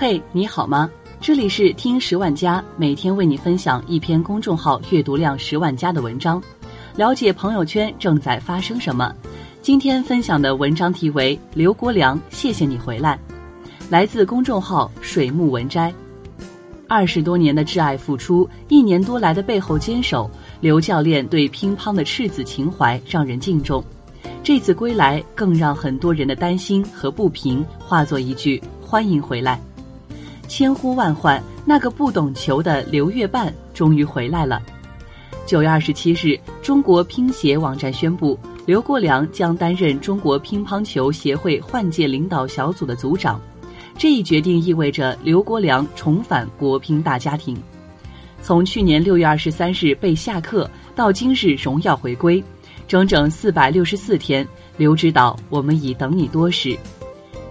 [0.00, 0.88] 嘿，你好吗？
[1.20, 6.40] 这里是听十万加，每天为你分享一篇公众号阅读量十万加的文章，
[6.94, 9.12] 了解朋友圈正在发生什么。
[9.60, 13.18] 今天分享的文章题为《刘国梁，谢谢你回来》，
[13.90, 15.92] 来自公众号水木文摘。
[16.86, 20.30] 二十多年的挚爱付出，一年多来的背后坚守，
[20.60, 23.82] 刘教练对乒乓的赤子情怀让人敬重。
[24.44, 29.60] 这次归来，更让很多人的担心和不平化作一句“欢迎回来”。
[30.48, 34.60] 千呼万唤，那个不懂球的刘月半终于回来了。
[35.46, 43.40] 九月二十七日，中国乒协网站宣布，刘国梁将担任中国乒乓球协会换届领导小组的组长。
[43.96, 47.56] 这一决定意味着刘国梁重返国乒大家庭。
[48.42, 52.42] 从去年六月二十三日被下课到今日荣耀回归，
[52.86, 54.46] 整整四百六十四天，
[54.76, 56.78] 刘指导，我们已等你多时。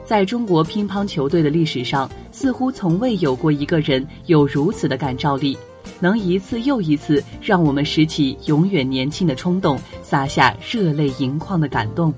[0.07, 5.57] 在中国乒乓球队的历史上，似乎从未有过一个人有如此的感召力，
[5.99, 12.13] 能一次又一次让我们拾起永远年轻的冲动，洒下热泪盈眶的感动。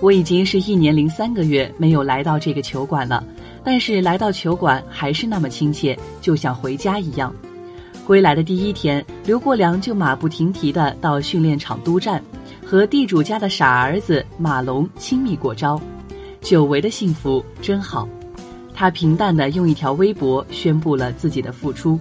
[0.00, 3.22] 我已经是一年零三个月没有来到这个球馆了，
[3.62, 7.32] 但是来到球馆还是那么亲切，就像回家一样。
[8.04, 12.20] 归来的第一天，刘国梁就马不停蹄地到训练场督战，
[12.66, 15.80] 和地主家的傻儿子马龙亲密过招，
[16.40, 18.08] 久违的幸福真好。
[18.74, 22.00] 他平淡的用一条微博宣布了自己的复出。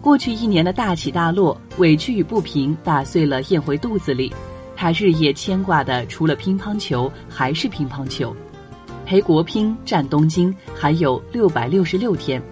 [0.00, 4.32] 过去一年的大起大落、委屈与不平，打碎了咽回肚子里。
[4.76, 8.34] 他日夜牵挂的，除了乒乓球，还是乒乓球。
[9.04, 12.42] 陪国乒战东京还有六百六十六天，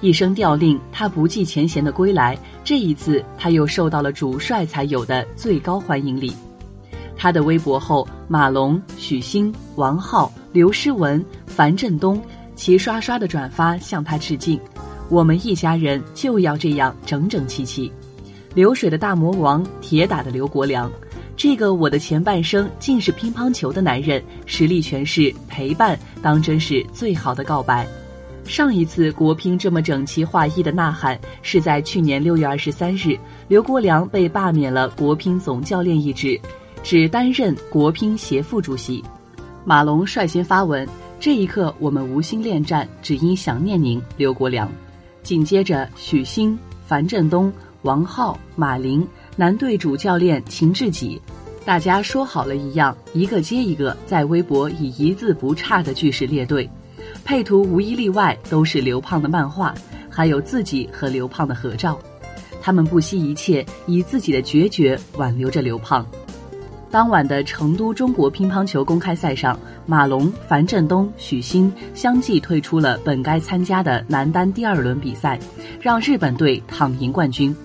[0.00, 2.36] 一声调令，他不计前嫌的归来。
[2.64, 6.32] 这一次，他又受到了主帅才有的最高欢迎礼。
[7.16, 12.20] 他的微博后，马龙、许昕、王浩、刘诗雯、樊振东
[12.54, 14.58] 齐刷刷的转发向他致敬。
[15.08, 17.92] 我们一家人就要这样整整齐齐。
[18.54, 20.90] 流水的大魔王，铁打的刘国梁。
[21.36, 27.86] 这个我的前半生竟是乒乓球的男人，实力诠释陪伴，当真是最好的告白。
[28.44, 33.16] 上一次国乒这么整齐划一的呐喊，是在去年六月二十三日，
[33.48, 36.38] 刘国梁被罢免了国乒总教练一职，
[36.82, 39.02] 只担任国乒协副主席。
[39.64, 40.88] 马龙率先发文
[41.20, 44.70] ：“这一刻我们无心恋战，只因想念您，刘国梁。”
[45.22, 49.06] 紧接着许昕、樊振东、王浩、马琳。
[49.36, 51.18] 男队主教练秦志己，
[51.64, 56.68] 大家说好了一样，一个接一个在微博以一字不差的句式列队，
[57.24, 59.72] 配图无一例外都是刘胖的漫画，
[60.10, 61.98] 还有自己和刘胖的合照。
[62.60, 66.06] 他们不惜一切，以自己的决绝挽留着刘胖。
[66.92, 75.38] 当晚的成都中国乒乓球公开赛上，马龙、樊振东、许昕相继退出了本该参加的男单第二轮比赛，
[75.80, 77.56] 让日本队躺赢冠军。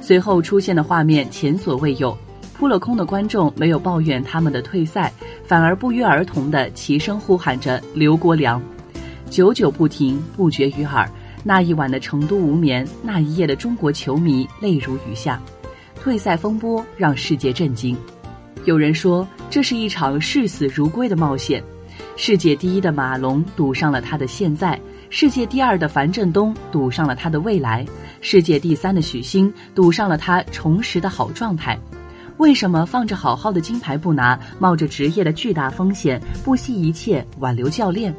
[0.00, 2.16] 随后出现的画面前所未有，
[2.54, 5.12] 扑了空的观众没有抱怨他们的退赛，
[5.44, 8.58] 反而不约而同的齐声呼喊着刘国梁，
[9.28, 11.06] 久久不停，不绝于耳。
[11.44, 15.38] 那一晚的成都无眠，那一夜的中国球迷泪如雨下。
[15.94, 17.96] 退赛风波让世界震惊，
[18.64, 21.62] 有人说这是一场视死如归的冒险。
[22.16, 24.78] 世界第一的马龙赌上了他的现在。
[25.10, 27.84] 世界第二的樊振东赌上了他的未来，
[28.22, 31.78] 世界第三的许昕赌上了他重拾的好状态。
[32.38, 38.14] 为什么放着好好的金牌不拿，冒着职业的巨大风险，不惜一切挽留教练？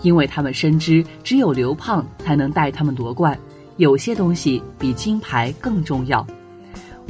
[0.00, 3.38] 因为他们深知，只有刘胖才能带他们夺冠。
[3.76, 6.26] 有些东西比金牌更重要。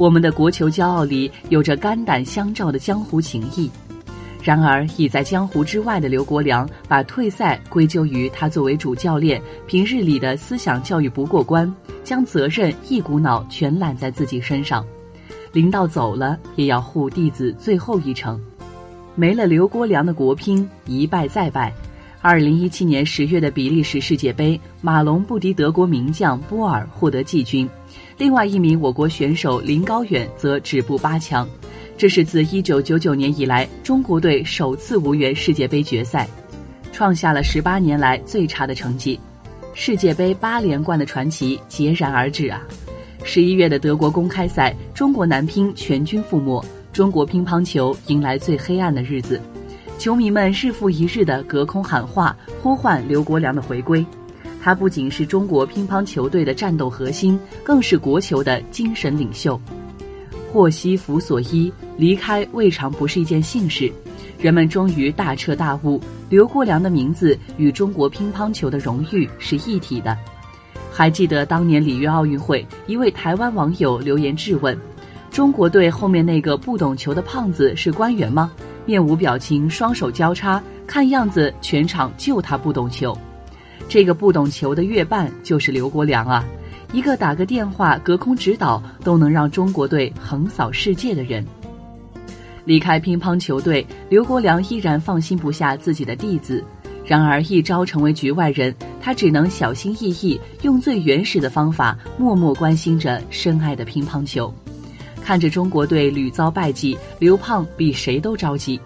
[0.01, 3.69] 我们的国球骄傲里有着肝胆相照的江湖情谊。
[4.41, 11.71] 然而，已在江湖之外的刘国梁把退赛归咎于他作为主教练平日里的思想教育不过关，
[12.03, 14.83] 将责任一股脑全揽在自己身上。
[15.51, 18.41] 领导走了，也要护弟子最后一程。
[19.13, 21.71] 没了刘国梁的国乒一败再败。
[22.23, 27.69] 二零一七年十月的比利时世界杯，马龙不敌德国名将波尔获得季军，
[28.17, 31.47] 另外一名我国选手林高远则止步八强。
[31.97, 36.27] 这是自一九九九年以来，中国队首次无缘世界杯决赛，
[36.91, 39.19] 创下了十八年来最差的成绩。
[39.73, 42.61] 世界杯八连冠的传奇戛然而止啊！
[43.23, 49.39] 十一月的德国公开赛，中国男乒全军覆没，中国乒乓球迎来最黑暗的日子。
[49.99, 54.03] 球迷们日复一日的隔空喊话，呼唤刘国梁的回归。
[54.61, 59.59] 他不仅是中国乒乓球队的战斗核心，更是国球的精神领袖。
[60.51, 63.91] 祸兮福所依，离开未尝不是一件幸事。
[64.37, 65.99] 人们终于大彻大悟，
[66.29, 70.17] 刘国梁的名字与中国乒乓球的荣誉是一体的。
[70.91, 74.77] 还记得当年里约奥运会，一位台湾网友留言质问
[75.31, 78.51] ：“中国队后面那个不懂球的胖子是官员吗？”
[78.85, 83.17] 面无表情，双手交叉，看样子全场就他不懂球。
[83.87, 86.43] 这个不懂球的月半就是刘国梁啊，
[86.93, 91.45] 一个打个电话隔空指导都能让中国队横扫世界的人。
[92.63, 96.63] 离开乒乓球队，刘国梁依然放心不下自己的弟子。
[97.03, 104.53] 然而一朝成为局外人，他只能小心翼翼，用最原始的方法，默默关心着深爱的乒乓球。
[105.21, 108.79] 看着中国队屡遭败绩，刘胖比谁都着急。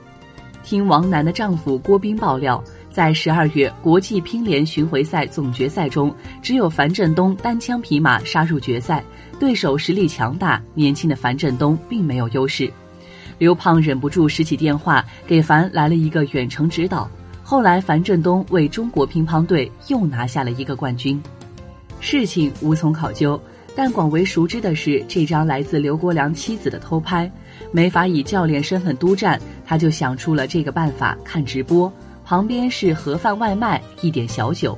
[0.63, 2.63] 听王楠的丈夫郭斌爆料，
[2.95, 9.03] 在十二月国际乒联巡回赛总决赛中，只有樊振东单枪匹马杀入决赛，
[9.37, 12.71] 对手实力强大，年轻的樊振东并没有优势。
[13.37, 17.11] 刘胖忍不住拾起电话，给樊来了一个远程指导。
[17.43, 21.21] 后来，樊振东为中国乒乓队又拿下了一个冠军。
[21.99, 23.37] 事情无从考究，
[23.75, 27.29] 但广为熟知的是这张来自刘国梁妻子的偷拍。
[27.73, 31.91] 没法以教练身份督战，他就想出了这个办法：看直播，
[32.25, 34.75] 旁边是盒饭外卖，一点小酒。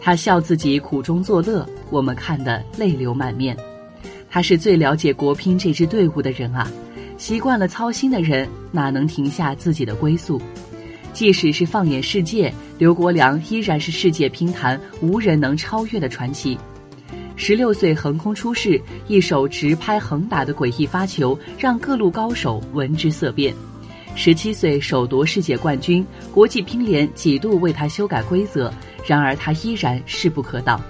[0.00, 3.56] 他笑自己苦中作乐，我们看得泪流满面。
[4.30, 6.70] 他是最了解国乒这支队伍的人啊。
[7.16, 10.40] 习惯了操心的人，哪能停下自己的归宿？
[11.12, 16.56] 即使是放眼世界，刘国梁依然是世界乒坛无人能超越的传奇。
[17.34, 23.52] 十六岁横空出世，一手直拍横打的诡异发球，让各路高手闻之色变。
[24.14, 28.72] 十七岁首夺世界冠军，国际乒联几度为他修改规则，
[29.06, 30.80] 然而他依然势不可挡。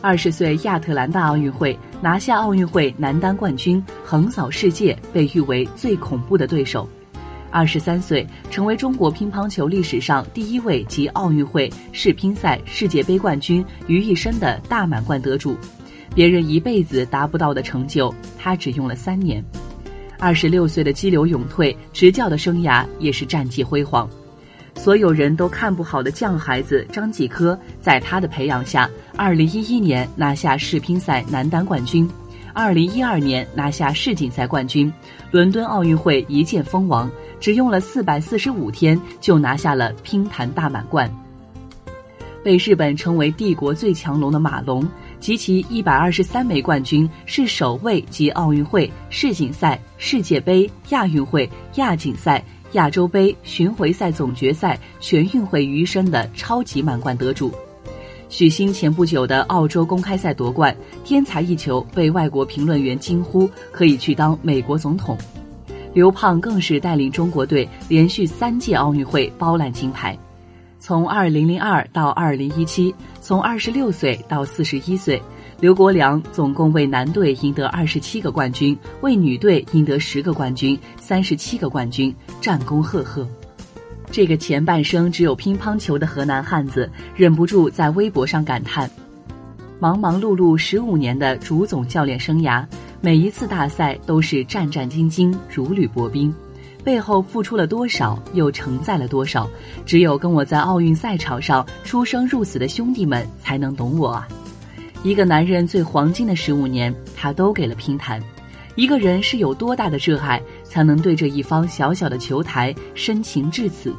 [0.00, 6.88] 二十岁亚特兰大奥运会拿下奥运会男单冠军，横扫世界，被誉为最恐怖的对手。
[7.50, 15.54] 二十三岁成为中国乒乓球历史上第一位集奥运会、世乒赛、世界杯冠军于一身的大满贯得主，
[16.14, 19.44] 别人一辈子达不到的成就，他只用了三年。
[20.22, 24.08] 二十六岁的激流勇退，执教的生涯也是战绩辉煌。
[24.76, 32.08] 所有人都看不好的犟孩子张继科，在他的培养下，二零一一年拿下世乒赛男单冠军，
[32.54, 34.92] 二零一二年拿下世锦赛冠军，
[35.32, 37.10] 伦敦奥运会一剑封王，
[37.40, 41.12] 只用了四百四十五天就拿下了乒坛大满贯。
[42.44, 44.86] 被日本称为帝国最强龙的马龙，
[45.22, 52.42] 集齐一百二十三枚冠军，是首位集奥运会、世锦赛、世界杯、亚运会、亚锦赛。
[52.72, 57.52] 亚洲杯巡回赛总决赛全运会余生的超级满贯得主，
[58.30, 60.74] 许昕前不久的澳洲公开赛夺冠，
[61.04, 65.16] 天才一球被外国评论员惊呼可以去当美国总统。
[65.92, 70.18] 刘胖更是带领中国队连续三届奥运会包揽金牌，
[70.84, 75.22] 从2002到2017，从26岁到41岁。
[75.60, 83.24] 刘国梁总共为男队赢得二十七个冠军，为女队赢得十个冠军，三十七个冠军，战功赫赫。
[84.10, 88.90] 这个前半生只有乒乓球的河南汉子忍不住在微博上感叹：
[89.78, 92.66] 忙忙碌碌十五年的主总教练生涯，
[93.00, 96.34] 每一次大赛都是战战兢兢，如履薄冰，
[96.84, 99.48] 背后付出了多少，又承载了多少？
[99.86, 104.28] 只有跟我在奥运赛场上出生入死的兄弟们才能懂我啊！
[105.02, 108.22] 一个男人最黄金的十五年，他都给了乒坛。
[108.74, 113.94] 一个人是有多大的热爱，才能对这一方小小的球台深情至此？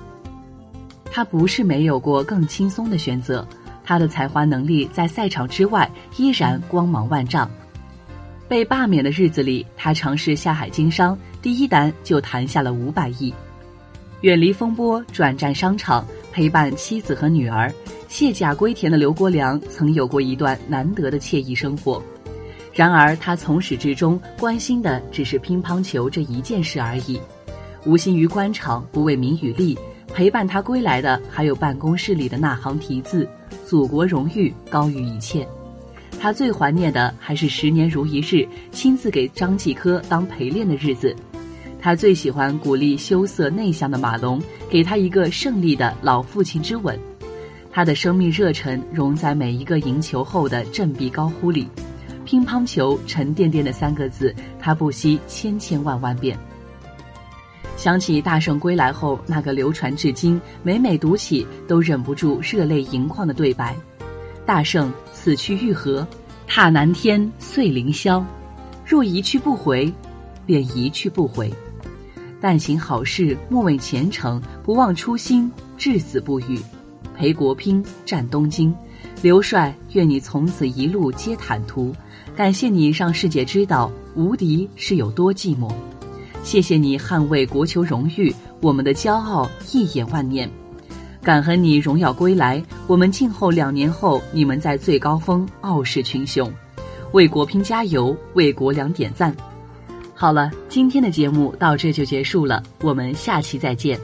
[1.06, 3.48] 他不是没有过更轻松的选择，
[3.84, 7.50] 他的才华能力在赛场之外依然光芒万丈。
[8.48, 13.34] 被罢免的日子里，他尝试下海经商，第一单就谈下了五百亿。
[14.22, 17.74] 远离风波，转战商场，陪伴妻子和女儿。
[18.08, 22.02] 卸甲归田的刘国梁曾有过一段难得的惬意生活，
[22.72, 27.20] 然而他从始至终关心的只是乒乓球这一件事而已，
[27.86, 29.78] 无心于官场，不为名与利。
[30.14, 33.28] 陪伴他归来的还有办公室里的那行题字
[33.66, 35.48] ：“祖国荣誉高于一切。”
[36.24, 41.14] 他最怀念的还是十年如一日亲自给张继科当陪练的日子。
[41.82, 46.98] 他最喜欢鼓励羞涩内向的马龙，给他一个胜利的老父亲之吻。
[47.70, 51.68] 他的生命热忱融在每一个赢球后的振臂高呼里，
[52.24, 56.40] 乒乓球沉甸甸的三个字，他不惜千千万万遍。
[57.76, 63.76] 想起大圣归来后那个流传至今、每每读起都忍不住热泪盈眶的对白
[64.48, 64.90] ：“大圣
[65.24, 66.06] 此去欲何？
[66.46, 68.22] 踏南天，碎凌霄。
[68.86, 69.90] 若一去不回，
[70.46, 71.50] 便一去不回。”
[72.42, 76.60] 但行好事，莫问前程，不忘初心，至死不渝。
[77.16, 78.76] 陪国乒，战东京，
[79.22, 81.96] 刘帅，愿你从此一路皆坦途。
[82.36, 85.74] 感谢你让世界知道无敌是有多寂寞。
[86.44, 90.52] 谢谢你捍卫国球荣誉，我们的骄傲一眼万年。
[91.24, 96.52] 感恩你荣耀归来，我们静候两年后你们在最高峰傲视群雄。
[97.14, 99.34] 为国乒加油，为国梁点赞。
[100.14, 103.98] 好了，今天的节目到这就结束了，我们下期再见。